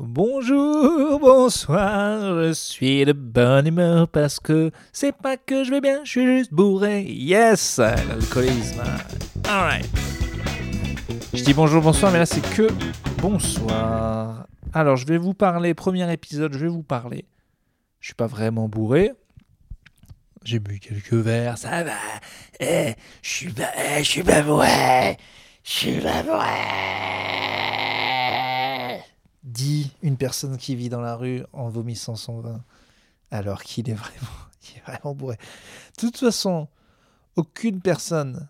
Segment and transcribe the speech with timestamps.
[0.00, 6.04] Bonjour, bonsoir, je suis de bonne humeur parce que c'est pas que je vais bien,
[6.04, 7.02] je suis juste bourré.
[7.02, 8.80] Yes, l'alcoolisme.
[9.48, 9.88] Alright.
[11.34, 12.68] Je dis bonjour, bonsoir, mais là c'est que
[13.20, 14.46] bonsoir.
[14.72, 17.24] Alors je vais vous parler, premier épisode, je vais vous parler.
[17.98, 19.10] Je suis pas vraiment bourré.
[20.44, 21.90] J'ai bu quelques verres, ça va.
[22.60, 25.16] Eh, je suis eh, je suis pas bourré.
[25.64, 27.77] Je suis pas bourré
[29.48, 32.62] dit une personne qui vit dans la rue en vomissant son vin,
[33.30, 35.36] alors qu'il est vraiment, il est vraiment bourré.
[35.36, 36.68] De toute façon,
[37.36, 38.48] aucune personne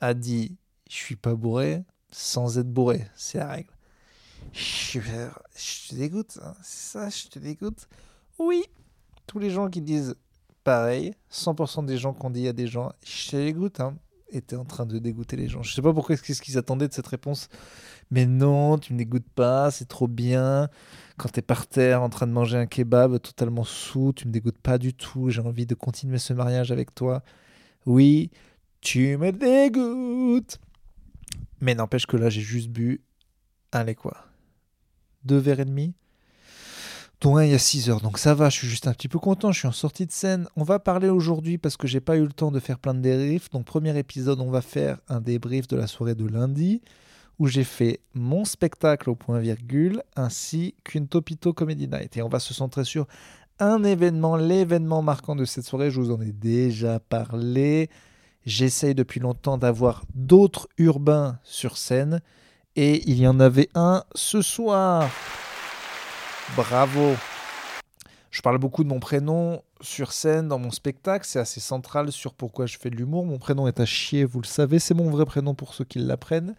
[0.00, 0.56] a dit
[0.88, 3.70] je suis pas bourré sans être bourré, c'est la règle.
[4.52, 4.98] Je,
[5.88, 6.54] te dégoûte, hein.
[6.62, 7.88] ça, je te dégoûte.
[8.38, 8.64] Oui,
[9.26, 10.16] tous les gens qui disent
[10.64, 13.96] pareil, 100% des gens qu'on dit à des gens, je te dégoûte, hein
[14.32, 15.62] était en train de dégoûter les gens.
[15.62, 17.48] Je sais pas pourquoi qu'est-ce qu'ils attendaient de cette réponse,
[18.10, 20.68] mais non, tu me dégoûtes pas, c'est trop bien.
[21.18, 24.32] Quand tu es par terre en train de manger un kebab totalement sous, tu me
[24.32, 25.30] dégoûtes pas du tout.
[25.30, 27.22] J'ai envie de continuer ce mariage avec toi.
[27.86, 28.30] Oui,
[28.80, 30.58] tu me dégoûtes.
[31.60, 33.02] Mais n'empêche que là, j'ai juste bu.
[33.70, 34.26] Allez quoi
[35.24, 35.94] Deux verres et demi
[37.24, 38.00] il y a 6 heures.
[38.00, 40.12] Donc ça va, je suis juste un petit peu content, je suis en sortie de
[40.12, 40.48] scène.
[40.56, 43.00] On va parler aujourd'hui parce que j'ai pas eu le temps de faire plein de
[43.00, 43.50] débriefs.
[43.50, 46.82] Donc premier épisode, on va faire un débrief de la soirée de lundi
[47.38, 52.16] où j'ai fait mon spectacle au point virgule ainsi qu'une Topito Comedy Night.
[52.16, 53.06] Et on va se centrer sur
[53.60, 55.90] un événement, l'événement marquant de cette soirée.
[55.90, 57.88] Je vous en ai déjà parlé.
[58.44, 62.20] J'essaye depuis longtemps d'avoir d'autres urbains sur scène
[62.74, 65.08] et il y en avait un ce soir.
[66.56, 67.14] Bravo.
[68.30, 72.34] Je parle beaucoup de mon prénom sur scène dans mon spectacle, c'est assez central sur
[72.34, 73.26] pourquoi je fais de l'humour.
[73.26, 75.98] Mon prénom est à chier, vous le savez, c'est mon vrai prénom pour ceux qui
[75.98, 76.54] l'apprennent.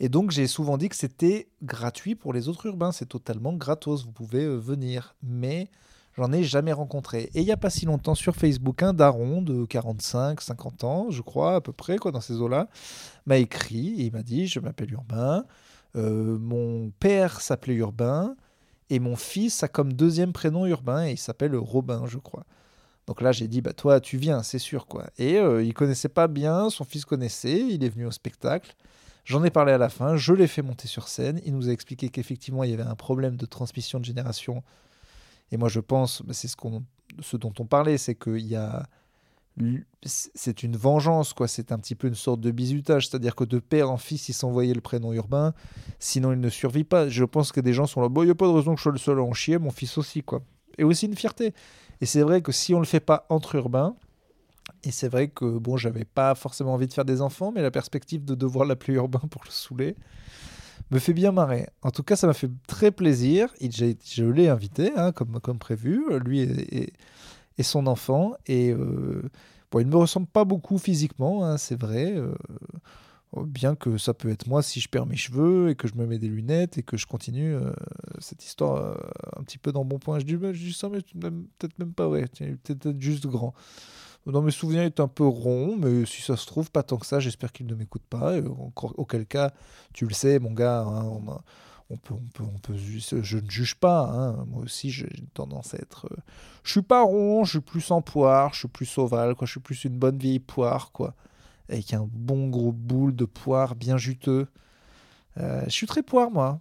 [0.00, 4.04] Et donc j'ai souvent dit que c'était gratuit pour les autres urbains, c'est totalement gratos,
[4.04, 5.14] vous pouvez euh, venir.
[5.22, 5.68] Mais
[6.16, 7.30] j'en ai jamais rencontré.
[7.34, 11.10] Et il n'y a pas si longtemps sur Facebook, un daron de 45, 50 ans,
[11.10, 12.68] je crois, à peu près, quoi, dans ces eaux-là,
[13.26, 15.44] m'a écrit et il m'a dit, je m'appelle Urbain,
[15.96, 18.36] euh, mon père s'appelait Urbain,
[18.90, 22.44] et mon fils a comme deuxième prénom urbain et il s'appelle Robin, je crois.
[23.06, 25.06] Donc là, j'ai dit, bah toi, tu viens, c'est sûr, quoi.
[25.18, 28.74] Et euh, il connaissait pas bien, son fils connaissait, il est venu au spectacle.
[29.24, 31.40] J'en ai parlé à la fin, je l'ai fait monter sur scène.
[31.44, 34.62] Il nous a expliqué qu'effectivement, il y avait un problème de transmission de génération.
[35.50, 38.86] Et moi, je pense, bah, c'est ce, dont on parlait, c'est qu'il y a
[40.02, 41.48] c'est une vengeance, quoi.
[41.48, 44.32] C'est un petit peu une sorte de bizutage, c'est-à-dire que de père en fils, il
[44.32, 45.54] s'envoyait le prénom urbain,
[45.98, 47.08] sinon il ne survit pas.
[47.08, 48.78] Je pense que des gens sont là, bon, il n'y a pas de raison que
[48.78, 50.42] je sois le seul à en chier, mon fils aussi, quoi.
[50.78, 51.54] Et aussi une fierté.
[52.00, 53.94] Et c'est vrai que si on le fait pas entre urbains,
[54.82, 57.70] et c'est vrai que bon, j'avais pas forcément envie de faire des enfants, mais la
[57.70, 59.94] perspective de devoir l'appeler urbain pour le saouler
[60.90, 61.66] me fait bien marrer.
[61.82, 63.48] En tout cas, ça m'a fait très plaisir.
[63.60, 66.92] Je l'ai invité, hein, comme, comme prévu, lui et,
[67.58, 68.34] et son enfant.
[68.46, 69.22] Et euh,
[69.70, 72.14] bon, il ne me ressemble pas beaucoup physiquement, hein, c'est vrai.
[72.16, 72.34] Euh,
[73.46, 76.06] bien que ça peut être moi si je perds mes cheveux et que je me
[76.06, 77.72] mets des lunettes et que je continue euh,
[78.20, 78.96] cette histoire
[79.36, 80.20] un petit peu dans bon point.
[80.20, 82.26] Je dis, bah, je dis ça, mais peut-être même pas vrai.
[82.62, 83.54] Peut-être juste grand.
[84.26, 87.04] Dans mes souvenirs, est un peu rond, mais si ça se trouve, pas tant que
[87.04, 87.20] ça.
[87.20, 88.40] J'espère qu'il ne m'écoute pas.
[88.40, 89.52] encore, auquel cas,
[89.92, 91.44] tu le sais, mon gars, hein, on a,
[91.90, 94.08] on peut, on je ne juge pas.
[94.10, 94.44] Hein.
[94.48, 96.06] Moi aussi, j'ai tendance à être.
[96.10, 96.16] Euh,
[96.62, 99.46] je suis pas rond, je suis plus en poire, je suis plus ovale, quoi.
[99.46, 101.14] Je suis plus une bonne vieille poire, quoi.
[101.68, 104.48] Avec un bon gros boule de poire bien juteux.
[105.38, 106.60] Euh, je suis très poire, moi.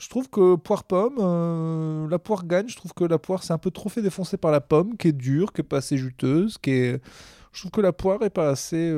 [0.00, 2.68] Je trouve que poire-pomme, euh, la poire gagne.
[2.68, 5.08] Je trouve que la poire, c'est un peu trop fait défoncer par la pomme, qui
[5.08, 7.02] est dure, qui est pas assez juteuse, qui est.
[7.52, 8.94] Je trouve que la poire est pas assez,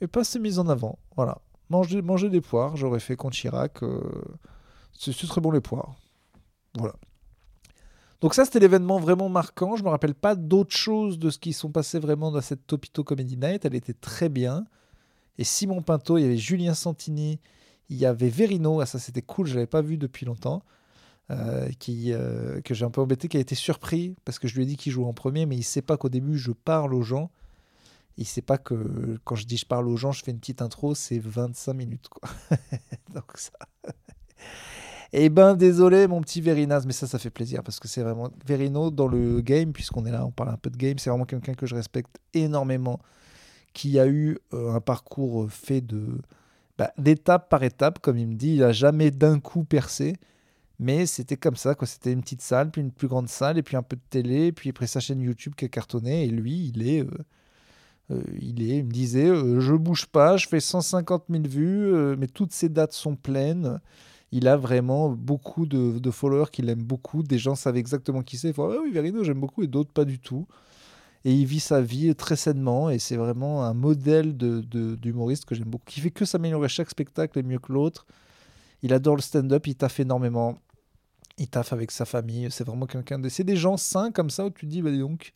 [0.00, 0.98] est pas assez mise en avant.
[1.14, 1.38] Voilà.
[1.70, 3.82] Manger, manger des poires, j'aurais fait contre Chirac.
[3.82, 4.00] Euh,
[4.92, 5.94] c'est très bon les poires.
[6.78, 6.94] Voilà.
[8.20, 9.76] Donc ça, c'était l'événement vraiment marquant.
[9.76, 13.04] Je me rappelle pas d'autres choses de ce qui sont passés vraiment dans cette Topito
[13.04, 13.64] Comedy Night.
[13.64, 14.64] Elle était très bien.
[15.36, 17.38] Et Simon Pinto, il y avait Julien Santini,
[17.90, 18.80] il y avait Verino.
[18.80, 19.46] Ah, ça, c'était cool.
[19.46, 20.62] Je l'avais pas vu depuis longtemps.
[21.30, 24.54] Euh, qui, euh, que j'ai un peu embêté, qui a été surpris parce que je
[24.56, 26.94] lui ai dit qu'il jouait en premier, mais il sait pas qu'au début je parle
[26.94, 27.30] aux gens
[28.18, 30.60] il sait pas que quand je dis je parle aux gens, je fais une petite
[30.60, 32.08] intro, c'est 25 minutes.
[32.08, 32.28] Quoi.
[33.14, 33.52] Donc ça.
[35.12, 38.30] Eh ben désolé mon petit Verinaz, mais ça ça fait plaisir parce que c'est vraiment
[38.46, 41.24] Verino dans le game, puisqu'on est là, on parle un peu de game, c'est vraiment
[41.24, 43.00] quelqu'un que je respecte énormément,
[43.72, 46.20] qui a eu euh, un parcours fait de
[46.76, 50.14] bah, d'étape par étape, comme il me dit, il a jamais d'un coup percé,
[50.78, 51.86] mais c'était comme ça, quoi.
[51.86, 54.52] C'était une petite salle, puis une plus grande salle, et puis un peu de télé,
[54.52, 57.10] puis après sa chaîne YouTube qui a cartonné, et lui, il est euh,
[58.10, 62.16] euh, il, est, me disait, euh, je bouge pas, je fais 150 000 vues, euh,
[62.18, 63.80] mais toutes ces dates sont pleines.
[64.32, 67.22] il a vraiment beaucoup de, followers qui l'aiment beaucoup.
[67.22, 68.54] Des gens savent exactement qui c'est.
[68.58, 70.46] Ah oui, Verino, j'aime beaucoup, et d'autres pas du tout.
[71.24, 75.54] Et il vit sa vie très sainement, et c'est vraiment un modèle d'humoriste de, que
[75.54, 78.06] j'aime beaucoup, qui fait que s'améliorer chaque spectacle est mieux que l'autre.
[78.82, 80.58] Il adore le stand-up, il taffe énormément.
[81.38, 82.48] Il taffe avec sa famille.
[82.50, 83.28] C'est vraiment quelqu'un de.
[83.28, 85.34] C'est des gens sains comme ça où tu te dis, bah donc.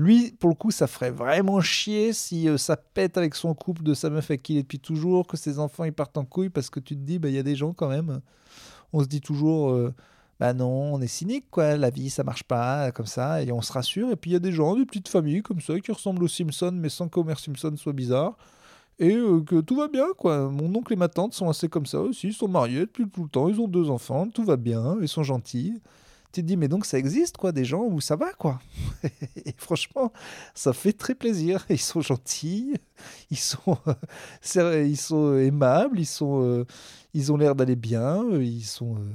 [0.00, 3.82] Lui, pour le coup, ça ferait vraiment chier si euh, ça pète avec son couple
[3.82, 6.24] de sa meuf avec qui il est depuis toujours, que ses enfants ils partent en
[6.24, 8.22] couille parce que tu te dis, bah il y a des gens quand même.
[8.94, 9.92] On se dit toujours, euh,
[10.38, 11.76] bah non, on est cynique quoi.
[11.76, 14.10] La vie ça marche pas comme ça et on se rassure.
[14.10, 16.28] Et puis il y a des gens, des petites familles comme ça qui ressemblent aux
[16.28, 18.38] Simpsons mais sans qu'Homer Simpson soit bizarre
[19.00, 20.48] et euh, que tout va bien, quoi.
[20.48, 23.24] Mon oncle et ma tante sont assez comme ça aussi, ils sont mariés depuis tout
[23.24, 25.80] le temps, ils ont deux enfants, tout va bien, ils sont gentils.
[26.32, 28.60] Tu te dis, mais donc ça existe, quoi, des gens où ça va, quoi.
[29.44, 30.12] et franchement,
[30.54, 31.66] ça fait très plaisir.
[31.70, 32.74] Ils sont gentils,
[33.30, 33.78] ils sont,
[34.54, 36.64] ils sont aimables, ils, sont, euh,
[37.14, 38.96] ils ont l'air d'aller bien, ils sont...
[38.96, 39.12] Euh,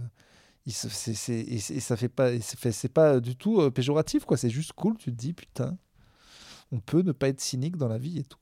[0.67, 5.15] et ça fait pas c'est pas du tout péjoratif quoi c'est juste cool tu te
[5.15, 5.77] dis putain
[6.71, 8.39] on peut ne pas être cynique dans la vie et tout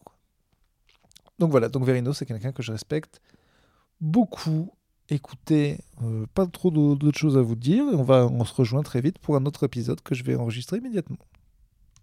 [1.40, 3.22] donc voilà, donc Verino, c'est quelqu'un que je respecte
[4.00, 4.72] beaucoup.
[5.10, 7.84] Écoutez, euh, pas trop d'autres choses à vous dire.
[7.92, 10.36] Et on, va, on se rejoint très vite pour un autre épisode que je vais
[10.36, 11.18] enregistrer immédiatement.